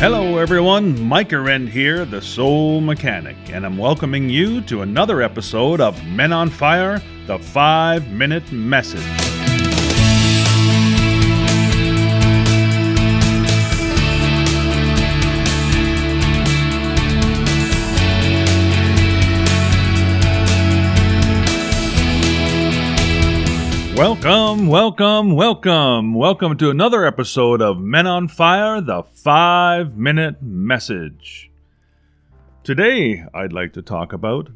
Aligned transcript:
Hello, 0.00 0.38
everyone. 0.38 0.98
Mike 0.98 1.30
Arend 1.30 1.68
here, 1.68 2.06
the 2.06 2.22
Soul 2.22 2.80
Mechanic, 2.80 3.36
and 3.52 3.66
I'm 3.66 3.76
welcoming 3.76 4.30
you 4.30 4.62
to 4.62 4.80
another 4.80 5.20
episode 5.20 5.78
of 5.78 6.02
Men 6.06 6.32
on 6.32 6.48
Fire 6.48 7.02
The 7.26 7.38
Five 7.38 8.10
Minute 8.10 8.50
Message. 8.50 9.29
Welcome, 24.00 24.68
welcome, 24.68 25.36
welcome. 25.36 26.14
Welcome 26.14 26.56
to 26.56 26.70
another 26.70 27.04
episode 27.04 27.60
of 27.60 27.78
Men 27.78 28.06
on 28.06 28.28
Fire 28.28 28.80
The 28.80 29.02
Five 29.02 29.94
Minute 29.94 30.40
Message. 30.40 31.50
Today, 32.64 33.22
I'd 33.34 33.52
like 33.52 33.74
to 33.74 33.82
talk 33.82 34.14
about 34.14 34.48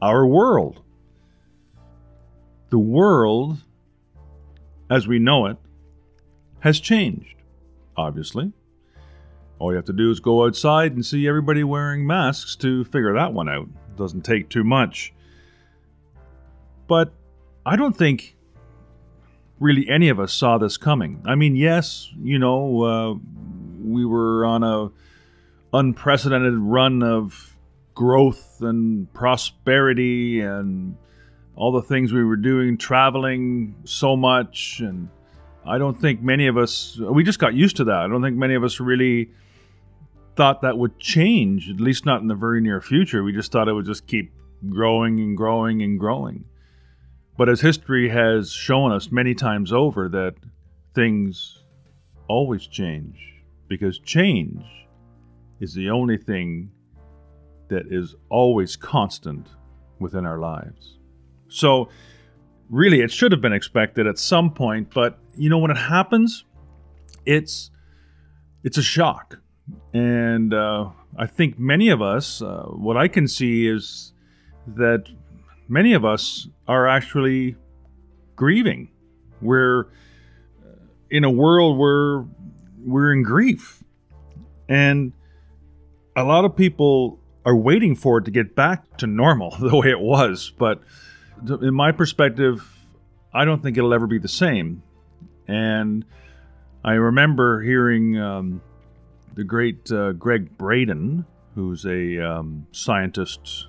our 0.00 0.26
world. 0.26 0.80
The 2.70 2.78
world, 2.78 3.58
as 4.90 5.06
we 5.06 5.18
know 5.18 5.44
it, 5.44 5.58
has 6.60 6.80
changed, 6.80 7.36
obviously. 7.98 8.50
All 9.58 9.72
you 9.72 9.76
have 9.76 9.84
to 9.84 9.92
do 9.92 10.10
is 10.10 10.20
go 10.20 10.46
outside 10.46 10.94
and 10.94 11.04
see 11.04 11.28
everybody 11.28 11.64
wearing 11.64 12.06
masks 12.06 12.56
to 12.56 12.84
figure 12.84 13.12
that 13.12 13.34
one 13.34 13.50
out. 13.50 13.68
It 13.90 13.96
doesn't 13.98 14.22
take 14.22 14.48
too 14.48 14.64
much. 14.64 15.12
But 16.88 17.12
I 17.66 17.76
don't 17.76 17.94
think 17.94 18.34
really 19.60 19.88
any 19.88 20.08
of 20.08 20.20
us 20.20 20.32
saw 20.32 20.58
this 20.58 20.76
coming. 20.76 21.22
I 21.26 21.34
mean, 21.34 21.56
yes, 21.56 22.10
you 22.20 22.38
know, 22.38 22.82
uh, 22.82 23.14
we 23.84 24.04
were 24.04 24.44
on 24.44 24.62
a 24.62 24.90
unprecedented 25.72 26.54
run 26.54 27.02
of 27.02 27.56
growth 27.94 28.58
and 28.60 29.12
prosperity 29.12 30.40
and 30.40 30.96
all 31.56 31.72
the 31.72 31.82
things 31.82 32.12
we 32.12 32.24
were 32.24 32.36
doing, 32.36 32.76
traveling 32.76 33.76
so 33.84 34.16
much, 34.16 34.80
and 34.80 35.08
I 35.64 35.78
don't 35.78 36.00
think 36.00 36.20
many 36.20 36.48
of 36.48 36.56
us 36.56 36.98
we 36.98 37.22
just 37.22 37.38
got 37.38 37.54
used 37.54 37.76
to 37.76 37.84
that. 37.84 37.96
I 37.96 38.08
don't 38.08 38.22
think 38.22 38.36
many 38.36 38.54
of 38.54 38.64
us 38.64 38.80
really 38.80 39.30
thought 40.36 40.62
that 40.62 40.76
would 40.76 40.98
change, 40.98 41.70
at 41.70 41.80
least 41.80 42.04
not 42.04 42.20
in 42.20 42.26
the 42.26 42.34
very 42.34 42.60
near 42.60 42.80
future. 42.80 43.22
We 43.22 43.32
just 43.32 43.52
thought 43.52 43.68
it 43.68 43.72
would 43.72 43.86
just 43.86 44.06
keep 44.06 44.32
growing 44.68 45.20
and 45.20 45.36
growing 45.36 45.82
and 45.82 45.98
growing. 45.98 46.44
But 47.36 47.48
as 47.48 47.60
history 47.60 48.08
has 48.08 48.52
shown 48.52 48.92
us 48.92 49.10
many 49.10 49.34
times 49.34 49.72
over, 49.72 50.08
that 50.08 50.34
things 50.94 51.64
always 52.28 52.66
change 52.66 53.34
because 53.68 53.98
change 53.98 54.64
is 55.60 55.74
the 55.74 55.90
only 55.90 56.16
thing 56.16 56.70
that 57.68 57.86
is 57.90 58.14
always 58.28 58.76
constant 58.76 59.48
within 59.98 60.24
our 60.24 60.38
lives. 60.38 60.98
So, 61.48 61.88
really, 62.70 63.00
it 63.00 63.10
should 63.10 63.32
have 63.32 63.40
been 63.40 63.52
expected 63.52 64.06
at 64.06 64.18
some 64.18 64.52
point, 64.52 64.92
but 64.92 65.18
you 65.36 65.48
know, 65.48 65.58
when 65.58 65.70
it 65.70 65.76
happens, 65.76 66.44
it's 67.26 67.70
it's 68.62 68.78
a 68.78 68.82
shock, 68.82 69.40
and 69.92 70.54
uh, 70.54 70.90
I 71.18 71.26
think 71.26 71.58
many 71.58 71.90
of 71.90 72.00
us, 72.00 72.42
uh, 72.42 72.64
what 72.66 72.96
I 72.96 73.08
can 73.08 73.28
see 73.28 73.66
is 73.66 74.12
that 74.66 75.04
many 75.68 75.92
of 75.94 76.04
us 76.04 76.48
are 76.66 76.86
actually 76.86 77.56
grieving. 78.36 78.90
We're 79.40 79.82
uh, 79.82 80.76
in 81.10 81.24
a 81.24 81.30
world 81.30 81.78
where 81.78 82.24
we're 82.84 83.12
in 83.12 83.22
grief. 83.22 83.82
And 84.68 85.12
a 86.16 86.24
lot 86.24 86.44
of 86.44 86.56
people 86.56 87.18
are 87.44 87.56
waiting 87.56 87.94
for 87.94 88.18
it 88.18 88.24
to 88.24 88.30
get 88.30 88.54
back 88.54 88.96
to 88.98 89.06
normal 89.06 89.50
the 89.60 89.76
way 89.76 89.90
it 89.90 90.00
was. 90.00 90.52
But 90.56 90.82
in 91.48 91.74
my 91.74 91.92
perspective, 91.92 92.66
I 93.32 93.44
don't 93.44 93.62
think 93.62 93.76
it'll 93.76 93.94
ever 93.94 94.06
be 94.06 94.18
the 94.18 94.28
same. 94.28 94.82
And 95.46 96.04
I 96.84 96.92
remember 96.92 97.60
hearing 97.60 98.18
um, 98.18 98.62
the 99.34 99.44
great 99.44 99.90
uh, 99.90 100.12
Gregg 100.12 100.56
Braden, 100.56 101.26
who's 101.54 101.84
a 101.84 102.18
um, 102.18 102.66
scientist, 102.72 103.66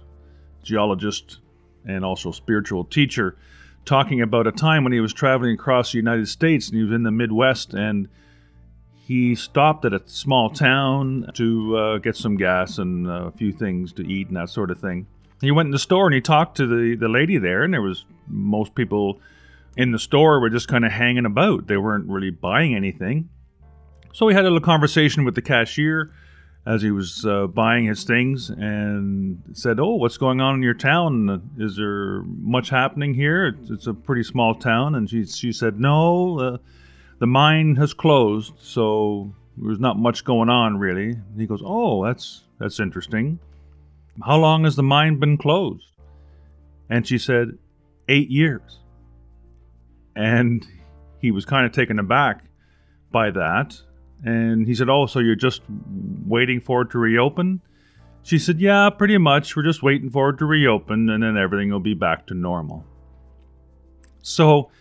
geologist, 0.63 1.39
and 1.85 2.03
also 2.03 2.31
spiritual 2.31 2.83
teacher, 2.83 3.37
talking 3.85 4.21
about 4.21 4.47
a 4.47 4.51
time 4.51 4.83
when 4.83 4.93
he 4.93 4.99
was 4.99 5.13
traveling 5.13 5.53
across 5.53 5.91
the 5.91 5.97
United 5.97 6.27
States 6.27 6.67
and 6.67 6.77
he 6.77 6.83
was 6.83 6.91
in 6.91 7.03
the 7.03 7.11
Midwest 7.11 7.73
and 7.73 8.07
he 9.05 9.35
stopped 9.35 9.85
at 9.85 9.93
a 9.93 10.01
small 10.07 10.49
town 10.49 11.29
to 11.35 11.77
uh, 11.77 11.97
get 11.99 12.15
some 12.15 12.37
gas 12.37 12.79
and 12.79 13.07
a 13.07 13.31
few 13.31 13.51
things 13.51 13.93
to 13.93 14.01
eat 14.07 14.27
and 14.29 14.37
that 14.37 14.49
sort 14.49 14.71
of 14.71 14.79
thing. 14.79 15.05
He 15.41 15.51
went 15.51 15.67
in 15.67 15.71
the 15.71 15.79
store 15.79 16.07
and 16.07 16.15
he 16.15 16.21
talked 16.21 16.57
to 16.57 16.65
the, 16.65 16.95
the 16.95 17.07
lady 17.07 17.37
there, 17.37 17.61
and 17.61 17.71
there 17.71 17.83
was 17.83 18.05
most 18.27 18.73
people 18.73 19.19
in 19.77 19.91
the 19.91 19.99
store 19.99 20.39
were 20.39 20.49
just 20.49 20.67
kind 20.67 20.85
of 20.85 20.91
hanging 20.91 21.25
about. 21.25 21.67
They 21.67 21.77
weren't 21.77 22.09
really 22.09 22.31
buying 22.31 22.73
anything. 22.73 23.29
So 24.11 24.27
he 24.27 24.33
had 24.33 24.45
a 24.45 24.47
little 24.47 24.59
conversation 24.59 25.23
with 25.23 25.35
the 25.35 25.41
cashier 25.41 26.11
as 26.65 26.81
he 26.81 26.89
was 26.89 27.25
uh, 27.25 27.45
buying 27.47 27.85
his 27.85 28.03
things 28.03 28.49
and 28.49 29.41
said, 29.53 29.79
"Oh, 29.79 29.95
what's 29.95 30.17
going 30.17 30.41
on 30.41 30.55
in 30.55 30.63
your 30.63 30.73
town? 30.73 31.51
Is 31.57 31.75
there 31.75 32.23
much 32.23 32.69
happening 32.69 33.13
here? 33.13 33.47
It's, 33.47 33.69
it's 33.69 33.87
a 33.87 33.93
pretty 33.93 34.23
small 34.23 34.55
town." 34.55 34.95
And 34.95 35.09
she 35.09 35.25
she 35.25 35.51
said, 35.51 35.79
"No, 35.79 36.39
uh, 36.39 36.57
the 37.19 37.27
mine 37.27 37.75
has 37.75 37.93
closed, 37.93 38.53
so 38.59 39.33
there's 39.57 39.79
not 39.79 39.97
much 39.97 40.23
going 40.23 40.49
on 40.49 40.77
really." 40.77 41.11
And 41.11 41.39
he 41.39 41.45
goes, 41.45 41.61
"Oh, 41.63 42.03
that's 42.03 42.43
that's 42.59 42.79
interesting. 42.79 43.39
How 44.23 44.37
long 44.37 44.63
has 44.63 44.75
the 44.75 44.83
mine 44.83 45.19
been 45.19 45.37
closed?" 45.37 45.85
And 46.89 47.07
she 47.07 47.17
said, 47.17 47.57
eight 48.07 48.29
years." 48.29 48.79
And 50.15 50.65
he 51.19 51.31
was 51.31 51.45
kind 51.45 51.65
of 51.65 51.73
taken 51.73 51.99
aback 51.99 52.45
by 53.11 53.31
that 53.31 53.81
and 54.25 54.65
he 54.65 54.73
said, 54.73 54.89
Oh, 54.89 55.05
so 55.05 55.19
you're 55.19 55.35
just 55.35 55.61
waiting 56.25 56.59
for 56.59 56.81
it 56.81 56.89
to 56.91 56.97
reopen? 56.97 57.61
She 58.23 58.39
said, 58.39 58.59
Yeah, 58.59 58.89
pretty 58.89 59.19
much. 59.19 59.55
We're 59.55 59.63
just 59.63 59.83
waiting 59.83 60.09
for 60.09 60.29
it 60.29 60.39
to 60.39 60.45
reopen, 60.45 61.09
and 61.09 61.23
then 61.23 61.37
everything 61.37 61.71
will 61.71 61.79
be 61.79 61.93
back 61.93 62.25
to 62.27 62.33
normal. 62.33 62.83
So 64.23 64.71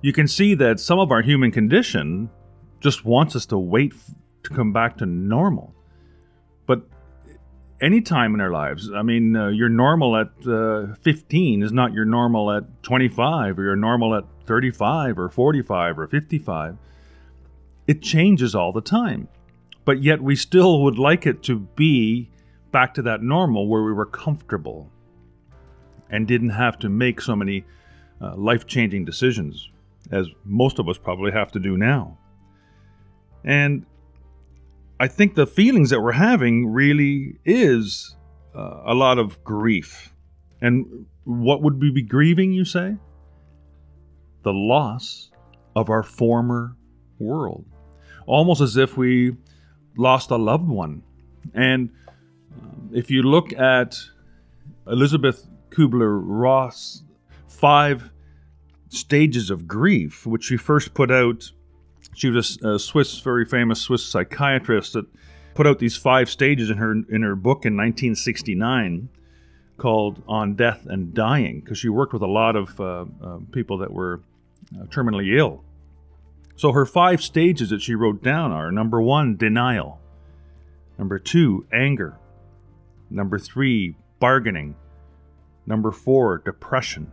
you 0.00 0.12
can 0.12 0.28
see 0.28 0.54
that 0.54 0.78
some 0.78 1.00
of 1.00 1.10
our 1.10 1.22
human 1.22 1.50
condition 1.50 2.30
just 2.80 3.04
wants 3.04 3.34
us 3.34 3.46
to 3.46 3.58
wait 3.58 3.92
to 4.44 4.50
come 4.54 4.72
back 4.72 4.96
to 4.98 5.06
normal. 5.06 5.74
But 6.66 6.82
any 7.80 8.00
time 8.00 8.32
in 8.34 8.40
our 8.40 8.52
lives, 8.52 8.88
I 8.94 9.02
mean, 9.02 9.34
uh, 9.34 9.48
your 9.48 9.68
normal 9.68 10.16
at 10.16 10.30
uh, 10.46 10.94
15 11.00 11.64
is 11.64 11.72
not 11.72 11.92
your 11.92 12.04
normal 12.04 12.52
at 12.52 12.84
25, 12.84 13.58
or 13.58 13.64
your 13.64 13.74
normal 13.74 14.14
at 14.14 14.22
35, 14.46 15.18
or 15.18 15.28
45, 15.28 15.98
or 15.98 16.06
55 16.06 16.78
it 17.88 18.02
changes 18.02 18.54
all 18.54 18.70
the 18.70 18.82
time. 18.82 19.26
But 19.84 20.02
yet 20.02 20.22
we 20.22 20.36
still 20.36 20.82
would 20.82 20.98
like 20.98 21.26
it 21.26 21.42
to 21.44 21.58
be 21.58 22.30
back 22.70 22.94
to 22.94 23.02
that 23.02 23.22
normal 23.22 23.66
where 23.66 23.82
we 23.82 23.92
were 23.94 24.06
comfortable 24.06 24.92
and 26.10 26.28
didn't 26.28 26.50
have 26.50 26.78
to 26.80 26.90
make 26.90 27.20
so 27.20 27.34
many 27.34 27.64
uh, 28.20 28.36
life 28.36 28.66
changing 28.66 29.06
decisions 29.06 29.70
as 30.10 30.28
most 30.44 30.78
of 30.78 30.88
us 30.88 30.98
probably 30.98 31.32
have 31.32 31.50
to 31.52 31.58
do 31.58 31.76
now. 31.76 32.18
And 33.44 33.86
I 35.00 35.08
think 35.08 35.34
the 35.34 35.46
feelings 35.46 35.90
that 35.90 36.00
we're 36.00 36.12
having 36.12 36.66
really 36.66 37.38
is 37.46 38.16
uh, 38.54 38.82
a 38.84 38.94
lot 38.94 39.18
of 39.18 39.42
grief. 39.44 40.12
And 40.60 41.06
what 41.24 41.62
would 41.62 41.80
we 41.80 41.90
be 41.90 42.02
grieving, 42.02 42.52
you 42.52 42.66
say? 42.66 42.96
The 44.42 44.52
loss 44.52 45.30
of 45.74 45.88
our 45.88 46.02
former 46.02 46.76
world 47.18 47.64
almost 48.28 48.60
as 48.60 48.76
if 48.76 48.96
we 48.96 49.36
lost 49.96 50.30
a 50.30 50.36
loved 50.36 50.68
one. 50.68 51.02
And 51.54 51.90
um, 52.60 52.90
if 52.92 53.10
you 53.10 53.22
look 53.22 53.52
at 53.54 53.98
Elizabeth 54.86 55.48
Kubler 55.70 56.20
Ross' 56.22 57.02
five 57.46 58.10
stages 58.88 59.50
of 59.50 59.66
grief, 59.66 60.26
which 60.26 60.44
she 60.44 60.56
first 60.56 60.94
put 60.94 61.10
out, 61.10 61.50
she 62.14 62.30
was 62.30 62.58
a 62.62 62.78
Swiss, 62.78 63.18
very 63.20 63.44
famous 63.44 63.80
Swiss 63.80 64.04
psychiatrist 64.04 64.92
that 64.92 65.06
put 65.54 65.66
out 65.66 65.78
these 65.78 65.96
five 65.96 66.30
stages 66.30 66.70
in 66.70 66.76
her 66.78 66.92
in 66.92 67.22
her 67.22 67.34
book 67.34 67.64
in 67.64 67.76
1969 67.76 69.08
called 69.76 70.22
On 70.28 70.54
Death 70.54 70.86
and 70.86 71.14
Dying, 71.14 71.60
because 71.60 71.78
she 71.78 71.88
worked 71.88 72.12
with 72.12 72.22
a 72.22 72.26
lot 72.26 72.56
of 72.56 72.80
uh, 72.80 73.04
uh, 73.22 73.38
people 73.52 73.78
that 73.78 73.92
were 73.92 74.20
uh, 74.76 74.84
terminally 74.86 75.38
ill. 75.38 75.62
So 76.58 76.72
her 76.72 76.84
five 76.84 77.22
stages 77.22 77.70
that 77.70 77.82
she 77.82 77.94
wrote 77.94 78.20
down 78.20 78.50
are 78.50 78.72
number 78.72 79.00
one, 79.00 79.36
denial. 79.36 80.00
Number 80.98 81.16
two, 81.20 81.68
anger. 81.72 82.18
Number 83.08 83.38
three, 83.38 83.94
bargaining. 84.18 84.74
Number 85.66 85.92
four, 85.92 86.38
depression. 86.38 87.12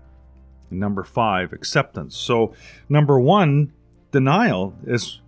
And 0.72 0.80
number 0.80 1.04
five, 1.04 1.54
acceptance. 1.54 2.18
So, 2.18 2.56
number 2.90 3.20
one, 3.20 3.72
denial, 4.12 4.74
is 4.84 5.22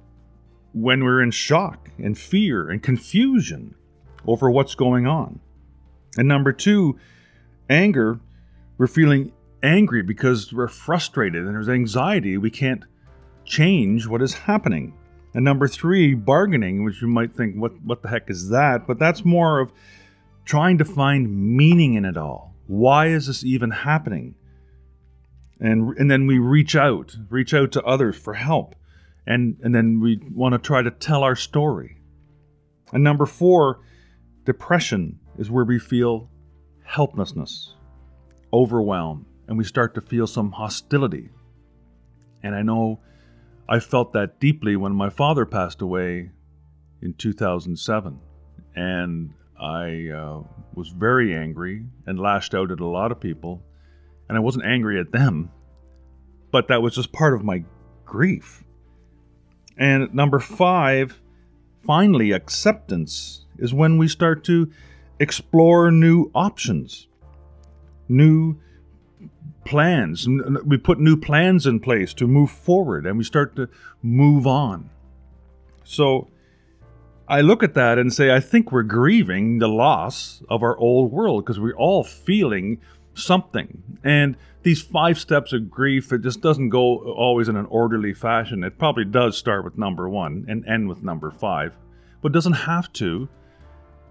when 0.73 1.03
we're 1.03 1.21
in 1.21 1.29
shock 1.29 1.91
and 1.99 2.17
fear 2.17 2.71
and 2.71 2.81
confusion 2.81 3.75
over 4.25 4.49
what's 4.49 4.73
going 4.73 5.05
on. 5.05 5.41
And 6.17 6.27
number 6.27 6.53
two, 6.53 6.97
anger, 7.69 8.19
we're 8.79 8.87
feeling 8.87 9.31
angry 9.61 10.01
because 10.01 10.51
we're 10.51 10.67
frustrated 10.67 11.45
and 11.45 11.53
there's 11.53 11.69
anxiety. 11.69 12.35
We 12.35 12.49
can't 12.49 12.83
change 13.47 14.05
what 14.05 14.21
is 14.21 14.33
happening. 14.33 14.93
And 15.33 15.43
number 15.43 15.67
three, 15.67 16.13
bargaining, 16.13 16.83
which 16.83 17.01
you 17.01 17.07
might 17.07 17.35
think, 17.35 17.55
what, 17.55 17.71
what 17.81 18.01
the 18.01 18.09
heck 18.09 18.29
is 18.29 18.49
that? 18.49 18.85
But 18.85 18.99
that's 18.99 19.25
more 19.25 19.59
of 19.59 19.71
trying 20.45 20.77
to 20.77 20.85
find 20.85 21.55
meaning 21.55 21.95
in 21.95 22.05
it 22.05 22.17
all. 22.17 22.53
Why 22.67 23.07
is 23.07 23.27
this 23.27 23.43
even 23.43 23.71
happening? 23.71 24.35
And, 25.59 25.97
and 25.97 26.11
then 26.11 26.27
we 26.27 26.37
reach 26.37 26.75
out, 26.75 27.15
reach 27.29 27.53
out 27.53 27.71
to 27.73 27.83
others 27.83 28.15
for 28.15 28.33
help. 28.33 28.75
And, 29.25 29.57
and 29.61 29.73
then 29.73 29.99
we 29.99 30.21
want 30.31 30.53
to 30.53 30.59
try 30.59 30.81
to 30.81 30.91
tell 30.91 31.23
our 31.23 31.35
story. 31.35 31.97
And 32.93 33.03
number 33.03 33.25
four, 33.25 33.81
depression 34.45 35.19
is 35.37 35.51
where 35.51 35.65
we 35.65 35.79
feel 35.79 36.29
helplessness, 36.83 37.75
overwhelm, 38.53 39.25
and 39.47 39.57
we 39.57 39.63
start 39.63 39.93
to 39.95 40.01
feel 40.01 40.27
some 40.27 40.51
hostility. 40.51 41.29
And 42.43 42.55
I 42.55 42.61
know 42.61 43.01
I 43.69 43.79
felt 43.79 44.13
that 44.13 44.39
deeply 44.39 44.75
when 44.75 44.93
my 44.93 45.09
father 45.09 45.45
passed 45.45 45.81
away 45.81 46.31
in 47.01 47.13
2007. 47.13 48.19
And 48.75 49.33
I 49.59 50.09
uh, 50.09 50.43
was 50.73 50.89
very 50.89 51.35
angry 51.35 51.85
and 52.05 52.19
lashed 52.19 52.53
out 52.53 52.71
at 52.71 52.79
a 52.79 52.85
lot 52.85 53.11
of 53.11 53.19
people. 53.19 53.61
And 54.29 54.37
I 54.37 54.41
wasn't 54.41 54.65
angry 54.65 54.99
at 54.99 55.11
them, 55.11 55.51
but 56.51 56.67
that 56.67 56.81
was 56.81 56.95
just 56.95 57.11
part 57.11 57.33
of 57.33 57.43
my 57.43 57.63
grief. 58.05 58.63
And 59.77 60.13
number 60.13 60.39
five, 60.39 61.21
finally, 61.85 62.31
acceptance 62.31 63.45
is 63.57 63.73
when 63.73 63.97
we 63.97 64.07
start 64.07 64.43
to 64.45 64.69
explore 65.19 65.91
new 65.91 66.29
options, 66.35 67.07
new 68.07 68.57
plans. 69.67 70.27
We 70.65 70.77
put 70.77 70.99
new 70.99 71.17
plans 71.17 71.67
in 71.67 71.79
place 71.79 72.13
to 72.15 72.27
move 72.27 72.49
forward 72.49 73.05
and 73.05 73.17
we 73.17 73.23
start 73.23 73.55
to 73.57 73.69
move 74.01 74.47
on. 74.47 74.89
So 75.83 76.29
I 77.27 77.41
look 77.41 77.63
at 77.63 77.73
that 77.73 77.99
and 77.99 78.13
say, 78.13 78.33
I 78.33 78.39
think 78.39 78.71
we're 78.71 78.83
grieving 78.83 79.59
the 79.59 79.67
loss 79.67 80.41
of 80.49 80.63
our 80.63 80.77
old 80.77 81.11
world 81.11 81.43
because 81.43 81.59
we're 81.59 81.75
all 81.75 82.03
feeling 82.03 82.79
something. 83.13 83.83
And 84.03 84.37
these 84.63 84.81
five 84.81 85.19
steps 85.19 85.51
of 85.51 85.69
grief, 85.69 86.13
it 86.13 86.21
just 86.21 86.41
doesn't 86.41 86.69
go 86.69 86.99
always 87.13 87.49
in 87.49 87.57
an 87.57 87.65
orderly 87.65 88.13
fashion. 88.13 88.63
It 88.63 88.77
probably 88.77 89.05
does 89.05 89.37
start 89.37 89.65
with 89.65 89.77
number 89.77 90.07
one 90.07 90.45
and 90.47 90.65
end 90.65 90.87
with 90.87 91.03
number 91.03 91.31
five, 91.31 91.75
but 92.21 92.31
doesn't 92.31 92.53
have 92.53 92.91
to 92.93 93.27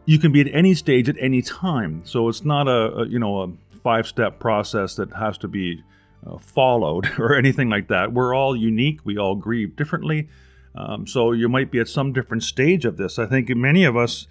you 0.07 0.21
can 0.21 0.33
be 0.33 0.41
at 0.41 0.47
any 0.53 0.73
stage 0.73 1.09
at 1.09 1.17
any 1.21 1.43
time. 1.43 2.01
So 2.05 2.29
it's 2.29 2.45
not 2.45 2.69
a, 2.69 3.01
a 3.01 3.09
you 3.09 3.19
know 3.19 3.43
a 3.43 3.66
five 3.87 4.05
step 4.09 4.41
process 4.41 4.97
that 4.97 5.13
has 5.13 5.39
to 5.39 5.47
be 5.47 5.81
uh, 6.27 6.39
followed 6.39 7.09
or 7.21 7.37
anything 7.37 7.71
like 7.71 7.87
that. 7.87 8.13
We're 8.13 8.35
all 8.35 8.57
unique. 8.57 8.99
We 9.05 9.17
all 9.17 9.37
grieve 9.37 9.77
differently. 9.77 10.29
Um, 10.75 11.07
so 11.07 11.31
you 11.31 11.49
might 11.49 11.71
be 11.71 11.79
at 11.79 11.87
some 11.87 12.13
different 12.13 12.43
stage 12.43 12.85
of 12.85 12.97
this. 12.97 13.17
I 13.17 13.27
think 13.27 13.49
many 13.51 13.85
of 13.85 13.97
us 13.97 14.27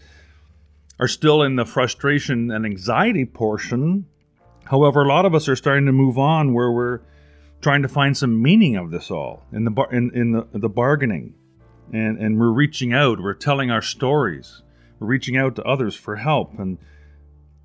are 0.99 1.07
still 1.07 1.41
in 1.41 1.55
the 1.55 1.63
frustration 1.63 2.51
and 2.51 2.65
anxiety 2.65 3.23
portion. 3.23 4.07
However, 4.65 5.03
a 5.03 5.07
lot 5.07 5.25
of 5.25 5.33
us 5.33 5.47
are 5.47 5.55
starting 5.55 5.85
to 5.85 5.93
move 5.93 6.17
on 6.17 6.53
where 6.53 6.69
we're 6.69 6.99
trying 7.61 7.81
to 7.83 7.87
find 7.87 8.17
some 8.17 8.41
meaning 8.41 8.75
of 8.75 8.91
this 8.91 9.09
all 9.09 9.45
in 9.53 9.63
the 9.63 9.71
bar- 9.71 9.93
in, 9.93 10.11
in 10.13 10.31
the, 10.33 10.47
the 10.51 10.69
bargaining, 10.69 11.33
and 11.93 12.17
and 12.19 12.37
we're 12.37 12.51
reaching 12.51 12.91
out. 12.91 13.21
We're 13.21 13.33
telling 13.33 13.71
our 13.71 13.81
stories 13.81 14.63
we're 14.99 15.07
reaching 15.07 15.37
out 15.37 15.55
to 15.55 15.63
others 15.63 15.95
for 15.95 16.17
help. 16.17 16.59
And 16.59 16.77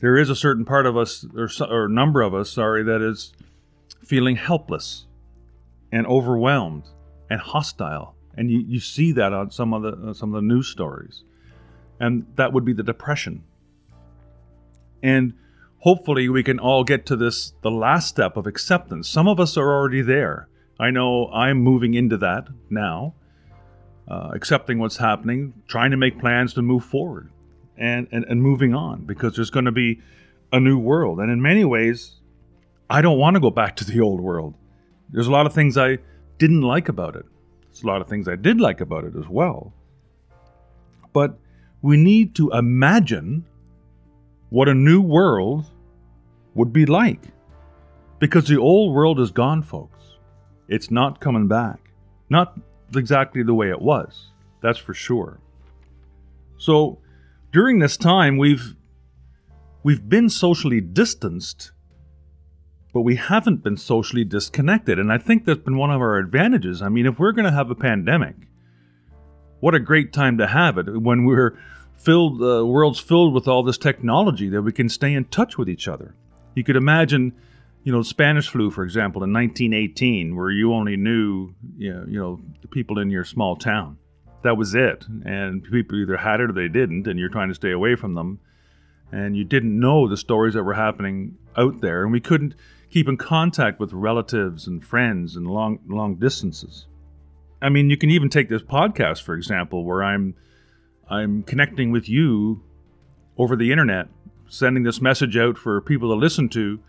there 0.00 0.16
is 0.16 0.30
a 0.30 0.36
certain 0.36 0.64
part 0.64 0.86
of 0.86 0.96
us, 0.96 1.26
or, 1.36 1.48
or 1.70 1.88
number 1.88 2.22
of 2.22 2.34
us, 2.34 2.50
sorry, 2.50 2.82
that 2.84 3.02
is 3.02 3.32
feeling 4.04 4.36
helpless 4.36 5.06
and 5.92 6.06
overwhelmed 6.06 6.84
and 7.28 7.40
hostile. 7.40 8.14
And 8.36 8.50
you, 8.50 8.60
you 8.60 8.80
see 8.80 9.12
that 9.12 9.32
on 9.32 9.50
some 9.50 9.74
of 9.74 9.82
the 9.82 10.10
uh, 10.10 10.14
some 10.14 10.34
of 10.34 10.42
the 10.42 10.46
news 10.46 10.68
stories, 10.68 11.24
and 11.98 12.26
that 12.36 12.52
would 12.52 12.64
be 12.64 12.72
the 12.72 12.82
depression. 12.82 13.44
And 15.02 15.34
hopefully, 15.78 16.28
we 16.28 16.42
can 16.42 16.58
all 16.58 16.84
get 16.84 17.04
to 17.06 17.16
this 17.16 17.52
the 17.62 17.70
last 17.70 18.08
step 18.08 18.36
of 18.36 18.46
acceptance. 18.46 19.08
Some 19.08 19.28
of 19.28 19.38
us 19.40 19.56
are 19.56 19.70
already 19.70 20.02
there. 20.02 20.48
I 20.78 20.90
know 20.90 21.28
I'm 21.28 21.58
moving 21.58 21.92
into 21.92 22.16
that 22.18 22.48
now 22.70 23.14
uh, 24.08 24.30
accepting 24.32 24.78
what's 24.78 24.96
happening, 24.96 25.52
trying 25.68 25.90
to 25.90 25.96
make 25.96 26.18
plans 26.18 26.54
to 26.54 26.62
move 26.62 26.84
forward 26.84 27.30
and, 27.80 28.06
and, 28.12 28.24
and 28.26 28.42
moving 28.42 28.74
on 28.74 29.04
because 29.04 29.34
there's 29.34 29.50
going 29.50 29.64
to 29.64 29.72
be 29.72 30.00
a 30.52 30.60
new 30.60 30.78
world. 30.78 31.18
And 31.18 31.32
in 31.32 31.40
many 31.40 31.64
ways, 31.64 32.12
I 32.88 33.00
don't 33.00 33.18
want 33.18 33.34
to 33.34 33.40
go 33.40 33.50
back 33.50 33.76
to 33.76 33.84
the 33.84 34.00
old 34.00 34.20
world. 34.20 34.54
There's 35.08 35.26
a 35.26 35.32
lot 35.32 35.46
of 35.46 35.54
things 35.54 35.76
I 35.76 35.98
didn't 36.38 36.62
like 36.62 36.88
about 36.88 37.16
it. 37.16 37.24
There's 37.62 37.82
a 37.82 37.86
lot 37.86 38.00
of 38.00 38.08
things 38.08 38.28
I 38.28 38.36
did 38.36 38.60
like 38.60 38.80
about 38.80 39.04
it 39.04 39.14
as 39.16 39.26
well. 39.28 39.72
But 41.12 41.38
we 41.82 41.96
need 41.96 42.34
to 42.36 42.50
imagine 42.50 43.46
what 44.50 44.68
a 44.68 44.74
new 44.74 45.00
world 45.00 45.64
would 46.54 46.72
be 46.72 46.86
like. 46.86 47.22
Because 48.18 48.46
the 48.46 48.58
old 48.58 48.94
world 48.94 49.18
is 49.18 49.30
gone, 49.30 49.62
folks. 49.62 49.98
It's 50.68 50.90
not 50.90 51.20
coming 51.20 51.48
back. 51.48 51.90
Not 52.28 52.58
exactly 52.94 53.42
the 53.42 53.54
way 53.54 53.70
it 53.70 53.80
was. 53.80 54.28
That's 54.60 54.78
for 54.78 54.92
sure. 54.92 55.40
So 56.58 56.98
during 57.52 57.78
this 57.78 57.96
time 57.96 58.36
we've 58.36 58.74
we've 59.82 60.08
been 60.08 60.28
socially 60.28 60.80
distanced 60.80 61.72
but 62.92 63.02
we 63.02 63.16
haven't 63.16 63.62
been 63.62 63.76
socially 63.76 64.24
disconnected 64.24 64.98
and 64.98 65.12
I 65.12 65.18
think 65.18 65.44
that's 65.44 65.60
been 65.60 65.76
one 65.76 65.90
of 65.90 66.00
our 66.00 66.16
advantages. 66.16 66.82
I 66.82 66.88
mean, 66.88 67.06
if 67.06 67.18
we're 67.18 67.32
going 67.32 67.44
to 67.44 67.52
have 67.52 67.70
a 67.70 67.76
pandemic, 67.76 68.34
what 69.60 69.76
a 69.76 69.78
great 69.78 70.12
time 70.12 70.38
to 70.38 70.46
have 70.48 70.76
it 70.76 71.00
when 71.00 71.24
we're 71.24 71.56
filled 71.94 72.40
the 72.40 72.62
uh, 72.62 72.64
world's 72.64 72.98
filled 72.98 73.32
with 73.32 73.46
all 73.46 73.62
this 73.62 73.78
technology 73.78 74.48
that 74.48 74.62
we 74.62 74.72
can 74.72 74.88
stay 74.88 75.14
in 75.14 75.24
touch 75.26 75.56
with 75.56 75.68
each 75.68 75.86
other. 75.86 76.16
You 76.56 76.64
could 76.64 76.76
imagine 76.76 77.32
you 77.84 77.92
know, 77.92 78.02
Spanish 78.02 78.48
flu, 78.48 78.70
for 78.70 78.84
example, 78.84 79.22
in 79.24 79.32
1918, 79.32 80.36
where 80.36 80.50
you 80.50 80.74
only 80.74 80.96
knew, 80.96 81.54
you 81.78 81.92
know, 81.92 82.04
you 82.06 82.18
know, 82.18 82.40
the 82.60 82.68
people 82.68 82.98
in 82.98 83.10
your 83.10 83.24
small 83.24 83.56
town. 83.56 83.96
That 84.42 84.56
was 84.56 84.74
it. 84.74 85.06
And 85.24 85.62
people 85.62 85.98
either 85.98 86.16
had 86.16 86.40
it 86.40 86.50
or 86.50 86.52
they 86.52 86.68
didn't, 86.68 87.06
and 87.06 87.18
you're 87.18 87.28
trying 87.28 87.48
to 87.48 87.54
stay 87.54 87.72
away 87.72 87.94
from 87.94 88.14
them. 88.14 88.40
And 89.12 89.36
you 89.36 89.44
didn't 89.44 89.78
know 89.78 90.08
the 90.08 90.16
stories 90.16 90.54
that 90.54 90.62
were 90.62 90.74
happening 90.74 91.36
out 91.56 91.80
there. 91.80 92.04
And 92.04 92.12
we 92.12 92.20
couldn't 92.20 92.54
keep 92.90 93.08
in 93.08 93.16
contact 93.16 93.80
with 93.80 93.92
relatives 93.92 94.66
and 94.66 94.84
friends 94.84 95.36
and 95.36 95.46
long, 95.46 95.80
long 95.88 96.16
distances. 96.16 96.86
I 97.60 97.68
mean, 97.68 97.90
you 97.90 97.96
can 97.96 98.10
even 98.10 98.30
take 98.30 98.48
this 98.48 98.62
podcast, 98.62 99.22
for 99.22 99.34
example, 99.34 99.84
where 99.84 100.02
I'm, 100.02 100.34
I'm 101.08 101.42
connecting 101.42 101.90
with 101.90 102.08
you 102.08 102.62
over 103.36 103.56
the 103.56 103.70
internet, 103.70 104.08
sending 104.48 104.84
this 104.84 105.00
message 105.00 105.36
out 105.36 105.58
for 105.58 105.80
people 105.80 106.08
to 106.10 106.14
listen 106.14 106.48
to 106.50 106.80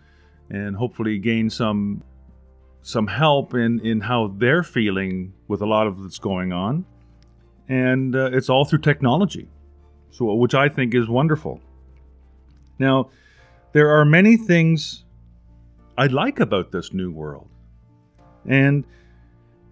and 0.50 0.76
hopefully 0.76 1.18
gain 1.18 1.50
some 1.50 2.02
some 2.84 3.06
help 3.06 3.54
in 3.54 3.80
in 3.86 4.00
how 4.00 4.34
they're 4.36 4.64
feeling 4.64 5.32
with 5.46 5.62
a 5.62 5.66
lot 5.66 5.86
of 5.86 6.02
that's 6.02 6.18
going 6.18 6.52
on 6.52 6.84
and 7.68 8.14
uh, 8.14 8.30
it's 8.32 8.48
all 8.48 8.64
through 8.64 8.80
technology 8.80 9.48
so 10.10 10.34
which 10.34 10.54
i 10.54 10.68
think 10.68 10.94
is 10.94 11.08
wonderful. 11.08 11.60
Now 12.78 13.10
there 13.72 13.90
are 13.90 14.04
many 14.04 14.36
things 14.36 15.04
i 15.96 16.06
like 16.06 16.40
about 16.40 16.72
this 16.72 16.92
new 16.92 17.10
world 17.10 17.48
and 18.48 18.84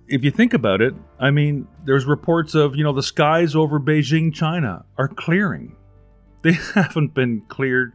if 0.09 0.25
you 0.25 0.30
think 0.30 0.54
about 0.54 0.80
it 0.80 0.94
i 1.18 1.30
mean 1.30 1.66
there's 1.85 2.04
reports 2.04 2.54
of 2.54 2.76
you 2.76 2.85
know 2.85 2.92
the 2.92 3.02
skies 3.02 3.54
over 3.54 3.80
beijing 3.80 4.32
china 4.35 4.85
are 4.99 5.09
clearing. 5.09 5.76
They 6.42 6.52
haven't 6.52 7.12
been 7.12 7.42
cleared 7.49 7.92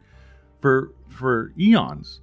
for 0.60 0.92
for 1.08 1.52
eons 1.58 2.20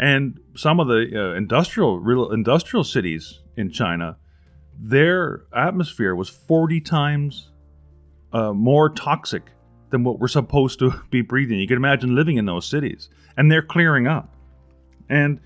and 0.00 0.40
some 0.56 0.80
of 0.80 0.88
the 0.88 1.10
uh, 1.14 1.36
industrial, 1.36 2.00
real 2.00 2.32
industrial 2.32 2.84
cities 2.84 3.40
in 3.58 3.70
China, 3.70 4.16
their 4.80 5.42
atmosphere 5.54 6.14
was 6.14 6.28
40 6.28 6.80
times 6.80 7.50
uh, 8.32 8.52
more 8.52 8.88
toxic 8.88 9.50
than 9.90 10.04
what 10.04 10.18
we're 10.18 10.28
supposed 10.28 10.78
to 10.78 10.92
be 11.10 11.20
breathing. 11.20 11.58
You 11.58 11.68
can 11.68 11.76
imagine 11.76 12.14
living 12.14 12.38
in 12.38 12.46
those 12.46 12.66
cities, 12.66 13.10
and 13.36 13.52
they're 13.52 13.62
clearing 13.62 14.06
up. 14.06 14.34
And 15.08 15.40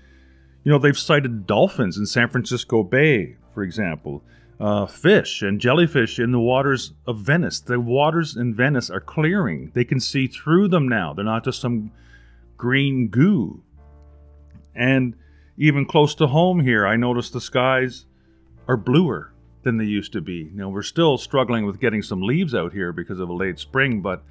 you 0.63 0.71
know 0.71 0.79
they've 0.79 0.97
sighted 0.97 1.45
dolphins 1.45 1.97
in 1.97 2.05
San 2.05 2.29
Francisco 2.29 2.83
Bay, 2.83 3.35
for 3.53 3.63
example, 3.63 4.23
uh, 4.59 4.85
fish 4.85 5.41
and 5.41 5.59
jellyfish 5.59 6.17
in 6.17 6.31
the 6.31 6.39
waters 6.39 6.93
of 7.05 7.19
Venice. 7.19 7.59
The 7.59 7.79
waters 7.79 8.37
in 8.37 8.53
Venice 8.53 8.89
are 8.89 9.01
clearing. 9.01 9.71
They 9.73 9.83
can 9.83 9.99
see 9.99 10.27
through 10.27 10.69
them 10.69 10.87
now. 10.87 11.13
They're 11.13 11.25
not 11.25 11.43
just 11.43 11.59
some 11.59 11.91
green 12.55 13.09
goo. 13.09 13.63
And 14.73 15.15
even 15.57 15.85
close 15.85 16.15
to 16.15 16.27
home 16.27 16.61
here, 16.61 16.85
I 16.85 16.95
noticed 16.95 17.33
the 17.33 17.41
skies 17.41 18.05
are 18.67 18.77
bluer. 18.77 19.31
than 19.65 19.77
they 19.77 19.85
used 19.85 20.13
to 20.13 20.21
be. 20.21 20.51
Now, 20.53 20.69
we're 20.69 20.83
still 20.83 21.17
struggling 21.17 21.65
with 21.65 21.79
getting 21.81 22.03
some 22.03 22.21
leaves 22.21 22.53
out 22.53 22.71
here 22.71 22.93
because 22.93 23.19
of 23.19 23.29
a 23.29 23.33
late 23.33 23.57
spring, 23.57 24.01
but 24.01 24.23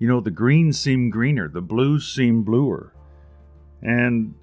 you 0.00 0.08
know, 0.08 0.20
the 0.20 0.32
greens 0.32 0.80
seem 0.80 1.10
greener, 1.10 1.48
the 1.48 1.62
blues 1.62 2.12
seem 2.12 2.42
bluer. 2.42 2.92
And 3.80 4.34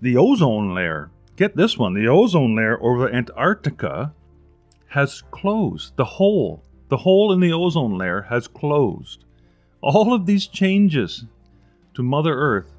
the 0.00 0.16
ozone 0.16 0.72
layer, 0.72 1.10
get 1.34 1.56
this 1.56 1.76
one, 1.76 1.94
the 1.94 2.06
ozone 2.06 2.54
layer 2.54 2.80
over 2.80 3.12
Antarctica 3.12 4.14
has 4.86 5.24
closed. 5.32 5.96
The 5.96 6.04
hole, 6.04 6.62
the 6.88 6.98
hole 6.98 7.32
in 7.32 7.40
the 7.40 7.52
ozone 7.52 7.98
layer 7.98 8.22
has 8.30 8.46
closed. 8.46 9.24
All 9.80 10.14
of 10.14 10.26
these 10.26 10.46
changes 10.46 11.24
to 11.94 12.04
Mother 12.04 12.34
Earth 12.34 12.70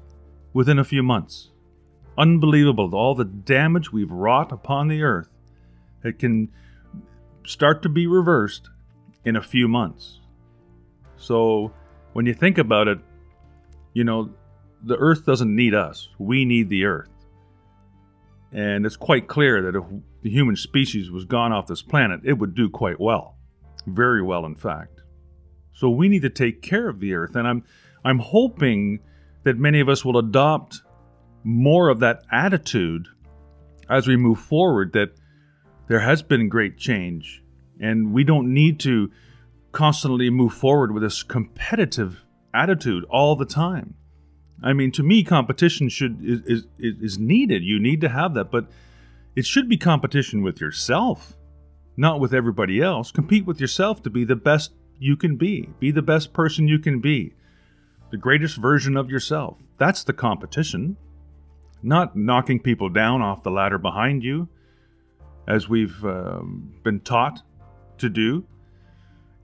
within 0.54 0.78
a 0.78 0.84
few 0.84 1.02
months. 1.02 1.50
Unbelievable, 2.16 2.94
all 2.94 3.14
the 3.14 3.26
damage 3.26 3.92
we've 3.92 4.10
wrought 4.10 4.52
upon 4.52 4.88
the 4.88 5.02
Earth. 5.02 5.28
It 6.04 6.18
can 6.18 6.50
start 7.44 7.82
to 7.82 7.88
be 7.88 8.06
reversed 8.06 8.70
in 9.24 9.36
a 9.36 9.42
few 9.42 9.68
months. 9.68 10.20
So, 11.16 11.72
when 12.12 12.26
you 12.26 12.34
think 12.34 12.58
about 12.58 12.88
it, 12.88 12.98
you 13.94 14.04
know, 14.04 14.30
the 14.84 14.96
Earth 14.96 15.24
doesn't 15.24 15.54
need 15.54 15.74
us, 15.74 16.08
we 16.18 16.44
need 16.44 16.68
the 16.68 16.84
Earth. 16.84 17.08
And 18.52 18.84
it's 18.84 18.96
quite 18.96 19.28
clear 19.28 19.62
that 19.62 19.78
if 19.78 19.84
the 20.22 20.30
human 20.30 20.56
species 20.56 21.10
was 21.10 21.24
gone 21.24 21.52
off 21.52 21.66
this 21.66 21.82
planet, 21.82 22.20
it 22.24 22.34
would 22.34 22.54
do 22.54 22.68
quite 22.68 23.00
well. 23.00 23.36
Very 23.86 24.22
well, 24.22 24.44
in 24.44 24.54
fact. 24.54 25.00
So 25.72 25.88
we 25.88 26.08
need 26.08 26.22
to 26.22 26.30
take 26.30 26.60
care 26.60 26.88
of 26.88 27.00
the 27.00 27.14
Earth. 27.14 27.34
And 27.34 27.48
I'm, 27.48 27.64
I'm 28.04 28.18
hoping 28.18 29.00
that 29.44 29.56
many 29.56 29.80
of 29.80 29.88
us 29.88 30.04
will 30.04 30.18
adopt 30.18 30.82
more 31.44 31.88
of 31.88 32.00
that 32.00 32.22
attitude 32.30 33.08
as 33.88 34.06
we 34.06 34.16
move 34.16 34.38
forward 34.38 34.92
that 34.92 35.12
there 35.92 36.00
has 36.00 36.22
been 36.22 36.48
great 36.48 36.78
change 36.78 37.42
and 37.78 38.14
we 38.14 38.24
don't 38.24 38.50
need 38.50 38.80
to 38.80 39.10
constantly 39.72 40.30
move 40.30 40.54
forward 40.54 40.90
with 40.90 41.02
this 41.02 41.22
competitive 41.22 42.24
attitude 42.54 43.04
all 43.10 43.36
the 43.36 43.44
time. 43.44 43.92
I 44.62 44.72
mean, 44.72 44.90
to 44.92 45.02
me, 45.02 45.22
competition 45.22 45.90
should 45.90 46.16
is, 46.22 46.64
is, 46.78 46.96
is 47.02 47.18
needed. 47.18 47.62
You 47.62 47.78
need 47.78 48.00
to 48.00 48.08
have 48.08 48.32
that, 48.32 48.50
but 48.50 48.70
it 49.36 49.44
should 49.44 49.68
be 49.68 49.76
competition 49.76 50.42
with 50.42 50.62
yourself, 50.62 51.36
not 51.94 52.20
with 52.20 52.32
everybody 52.32 52.80
else. 52.80 53.12
Compete 53.12 53.44
with 53.44 53.60
yourself 53.60 54.02
to 54.04 54.08
be 54.08 54.24
the 54.24 54.34
best 54.34 54.72
you 54.98 55.14
can 55.14 55.36
be. 55.36 55.68
Be 55.78 55.90
the 55.90 56.00
best 56.00 56.32
person 56.32 56.68
you 56.68 56.78
can 56.78 57.00
be. 57.00 57.34
The 58.10 58.16
greatest 58.16 58.56
version 58.56 58.96
of 58.96 59.10
yourself. 59.10 59.58
That's 59.76 60.04
the 60.04 60.14
competition. 60.14 60.96
Not 61.82 62.16
knocking 62.16 62.60
people 62.60 62.88
down 62.88 63.20
off 63.20 63.42
the 63.42 63.50
ladder 63.50 63.76
behind 63.76 64.24
you, 64.24 64.48
as 65.46 65.68
we've 65.68 66.04
um, 66.04 66.74
been 66.82 67.00
taught 67.00 67.42
to 67.98 68.08
do 68.08 68.44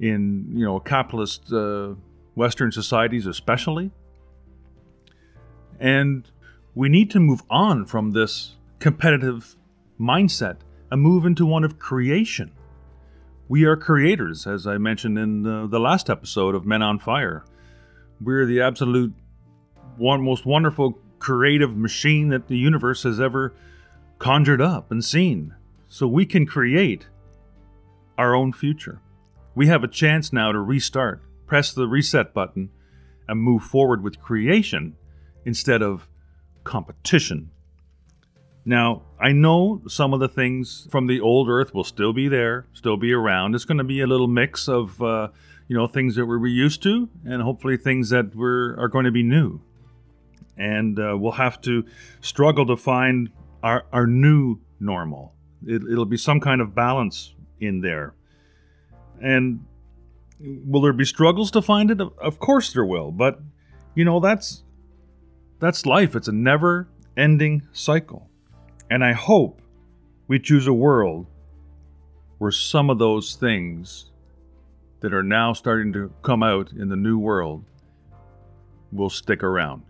in 0.01 0.51
you 0.53 0.65
know 0.65 0.79
capitalist 0.81 1.53
uh, 1.53 1.95
Western 2.35 2.73
societies, 2.73 3.27
especially. 3.27 3.91
And 5.81 6.29
we 6.75 6.89
need 6.89 7.11
to 7.11 7.21
move 7.21 7.43
on 7.51 7.85
from 7.85 8.13
this 8.13 8.57
competitive 8.79 9.57
mindset 10.01 10.59
and 10.91 11.01
move 11.01 11.25
into 11.27 11.45
one 11.45 11.65
of 11.65 11.79
creation. 11.79 12.53
We 13.49 13.65
are 13.65 13.77
creators, 13.77 14.47
as 14.47 14.67
I 14.67 14.79
mentioned 14.79 15.19
in 15.19 15.43
the, 15.43 15.67
the 15.67 15.81
last 15.81 16.11
episode 16.11 16.55
of 16.55 16.67
Men 16.67 16.83
on 16.83 16.99
Fire. 16.99 17.45
We're 18.21 18.47
the 18.47 18.61
absolute 18.61 19.13
one 19.97 20.23
most 20.23 20.45
wonderful 20.45 20.99
creative 21.19 21.77
machine 21.77 22.29
that 22.29 22.49
the 22.49 22.57
universe 22.57 23.03
has 23.03 23.21
ever 23.21 23.55
conjured 24.19 24.61
up 24.61 24.91
and 24.91 25.05
seen. 25.05 25.55
So 25.99 26.07
we 26.07 26.27
can 26.27 26.47
create 26.47 27.09
our 28.17 28.33
own 28.33 28.53
future. 28.53 29.01
We 29.57 29.67
have 29.67 29.83
a 29.83 29.89
chance 29.89 30.33
now 30.33 30.53
to 30.53 30.61
restart, 30.61 31.25
press 31.45 31.73
the 31.73 31.89
reset 31.89 32.33
button, 32.33 32.71
and 33.27 33.41
move 33.41 33.65
forward 33.65 34.05
with 34.05 34.21
creation 34.21 34.95
instead 35.45 35.83
of 35.83 36.09
competition. 36.63 37.51
Now, 38.65 39.03
I 39.19 39.33
know 39.33 39.83
some 39.89 40.15
of 40.15 40.21
the 40.21 40.29
things 40.29 40.87
from 40.89 41.09
the 41.09 41.21
old 41.21 41.49
Earth 41.49 41.75
will 41.75 41.83
still 41.83 42.13
be 42.13 42.29
there, 42.29 42.69
still 42.75 42.97
be 42.97 43.13
around. 43.13 43.57
It's 43.57 43.65
going 43.65 43.79
to 43.79 43.83
be 43.83 44.01
a 44.01 44.07
little 44.07 44.29
mix 44.29 44.69
of, 44.69 45.03
uh, 45.03 45.31
you 45.67 45.77
know, 45.77 45.89
things 45.89 46.15
that 46.15 46.27
we're 46.27 46.47
used 46.47 46.81
to, 46.85 47.09
and 47.25 47.43
hopefully 47.43 47.77
things 47.77 48.11
that 48.11 48.37
we're 48.37 48.79
are 48.79 48.87
going 48.87 49.07
to 49.07 49.11
be 49.11 49.25
new. 49.25 49.61
And 50.57 50.97
uh, 50.97 51.17
we'll 51.19 51.33
have 51.33 51.61
to 51.63 51.85
struggle 52.21 52.67
to 52.67 52.77
find 52.77 53.31
our 53.65 53.85
our 53.93 54.07
new 54.07 54.61
normal. 54.79 55.35
It, 55.67 55.83
it'll 55.91 56.05
be 56.05 56.17
some 56.17 56.41
kind 56.41 56.61
of 56.61 56.75
balance 56.75 57.35
in 57.61 57.81
there. 57.81 58.15
And 59.21 59.65
will 60.41 60.81
there 60.81 60.93
be 60.93 61.05
struggles 61.05 61.51
to 61.53 61.63
find 61.63 61.91
it? 61.91 62.01
Of 62.01 62.39
course 62.39 62.73
there 62.73 62.85
will, 62.85 63.11
but 63.11 63.41
you 63.95 64.05
know 64.05 64.21
that's 64.21 64.63
that's 65.59 65.87
life. 65.87 66.15
It's 66.15 66.29
a 66.29 66.33
never 66.33 66.89
ending 67.17 67.63
cycle. 67.73 68.29
And 68.91 69.05
I 69.05 69.13
hope 69.13 69.61
we 70.29 70.39
choose 70.39 70.67
a 70.67 70.73
world 70.73 71.27
where 72.39 72.53
some 72.53 72.91
of 72.91 72.99
those 72.99 73.35
things 73.35 74.11
that 75.01 75.13
are 75.13 75.23
now 75.23 75.53
starting 75.53 75.93
to 75.93 76.13
come 76.23 76.43
out 76.43 76.73
in 76.73 76.89
the 76.89 76.97
new 76.97 77.19
world 77.19 77.65
will 78.93 79.11
stick 79.11 79.43
around. 79.43 79.83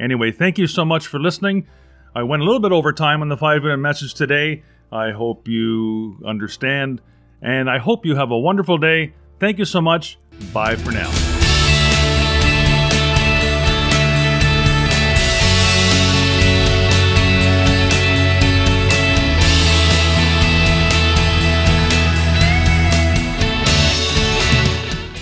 Anyway, 0.00 0.32
thank 0.32 0.58
you 0.58 0.66
so 0.66 0.84
much 0.84 1.06
for 1.06 1.20
listening. 1.20 1.66
I 2.16 2.22
went 2.22 2.42
a 2.42 2.44
little 2.44 2.60
bit 2.60 2.70
over 2.70 2.92
time 2.92 3.22
on 3.22 3.28
the 3.28 3.36
five 3.36 3.62
minute 3.64 3.78
message 3.78 4.14
today. 4.14 4.62
I 4.92 5.10
hope 5.10 5.48
you 5.48 6.22
understand, 6.24 7.00
and 7.42 7.68
I 7.68 7.78
hope 7.78 8.06
you 8.06 8.14
have 8.14 8.30
a 8.30 8.38
wonderful 8.38 8.78
day. 8.78 9.14
Thank 9.40 9.58
you 9.58 9.64
so 9.64 9.80
much. 9.80 10.16
Bye 10.52 10.76
for 10.76 10.92
now. 10.92 11.10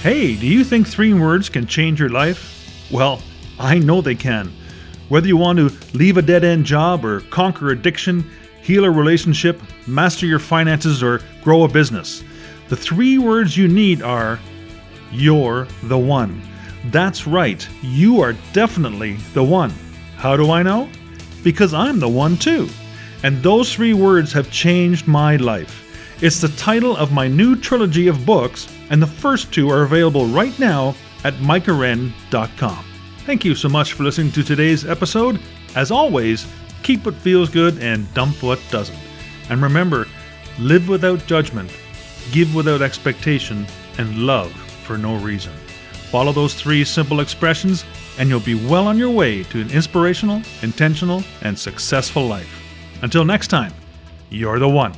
Hey, 0.02 0.36
do 0.36 0.46
you 0.46 0.62
think 0.62 0.86
three 0.86 1.14
words 1.14 1.48
can 1.48 1.66
change 1.66 2.00
your 2.00 2.10
life? 2.10 2.90
Well, 2.90 3.22
I 3.58 3.78
know 3.78 4.02
they 4.02 4.16
can. 4.16 4.52
Whether 5.08 5.26
you 5.26 5.36
want 5.36 5.58
to 5.58 5.70
leave 5.96 6.16
a 6.16 6.22
dead 6.22 6.44
end 6.44 6.64
job 6.64 7.04
or 7.04 7.20
conquer 7.20 7.70
addiction, 7.70 8.24
heal 8.62 8.84
a 8.84 8.90
relationship, 8.90 9.60
master 9.86 10.26
your 10.26 10.38
finances, 10.38 11.02
or 11.02 11.20
grow 11.42 11.64
a 11.64 11.68
business, 11.68 12.24
the 12.68 12.76
three 12.76 13.18
words 13.18 13.56
you 13.56 13.68
need 13.68 14.02
are 14.02 14.38
You're 15.10 15.66
the 15.84 15.98
one. 15.98 16.40
That's 16.86 17.26
right, 17.26 17.66
you 17.82 18.20
are 18.20 18.34
definitely 18.52 19.14
the 19.34 19.44
one. 19.44 19.72
How 20.16 20.36
do 20.36 20.50
I 20.50 20.62
know? 20.62 20.88
Because 21.44 21.74
I'm 21.74 22.00
the 22.00 22.08
one 22.08 22.36
too. 22.36 22.68
And 23.22 23.42
those 23.42 23.72
three 23.72 23.92
words 23.92 24.32
have 24.32 24.50
changed 24.50 25.06
my 25.06 25.36
life. 25.36 25.80
It's 26.22 26.40
the 26.40 26.48
title 26.48 26.96
of 26.96 27.12
my 27.12 27.28
new 27.28 27.56
trilogy 27.56 28.08
of 28.08 28.24
books, 28.24 28.68
and 28.90 29.02
the 29.02 29.06
first 29.06 29.52
two 29.52 29.68
are 29.70 29.82
available 29.82 30.26
right 30.26 30.56
now 30.58 30.94
at 31.24 31.34
mikearend.com. 31.34 32.91
Thank 33.24 33.44
you 33.44 33.54
so 33.54 33.68
much 33.68 33.92
for 33.92 34.02
listening 34.02 34.32
to 34.32 34.42
today's 34.42 34.84
episode. 34.84 35.38
As 35.76 35.92
always, 35.92 36.44
keep 36.82 37.06
what 37.06 37.14
feels 37.14 37.48
good 37.48 37.78
and 37.78 38.12
dump 38.14 38.42
what 38.42 38.58
doesn't. 38.68 38.98
And 39.48 39.62
remember, 39.62 40.08
live 40.58 40.88
without 40.88 41.24
judgment, 41.26 41.70
give 42.32 42.52
without 42.52 42.82
expectation, 42.82 43.64
and 43.98 44.26
love 44.26 44.50
for 44.84 44.98
no 44.98 45.16
reason. 45.18 45.52
Follow 46.10 46.32
those 46.32 46.54
three 46.54 46.84
simple 46.84 47.20
expressions, 47.20 47.84
and 48.18 48.28
you'll 48.28 48.40
be 48.40 48.66
well 48.66 48.88
on 48.88 48.98
your 48.98 49.10
way 49.10 49.44
to 49.44 49.60
an 49.60 49.70
inspirational, 49.70 50.42
intentional, 50.62 51.22
and 51.42 51.56
successful 51.56 52.26
life. 52.26 52.60
Until 53.02 53.24
next 53.24 53.48
time, 53.48 53.72
you're 54.30 54.58
the 54.58 54.68
one. 54.68 54.94